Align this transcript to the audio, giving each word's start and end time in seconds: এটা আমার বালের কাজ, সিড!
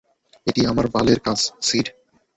এটা 0.47 0.61
আমার 0.71 0.85
বালের 0.93 1.19
কাজ, 1.25 1.39
সিড! 1.67 1.87